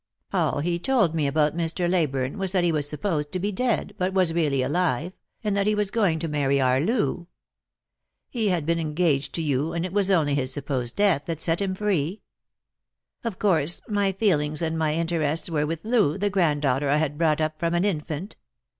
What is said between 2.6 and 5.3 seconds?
he was supposed to be dead, but was really alive,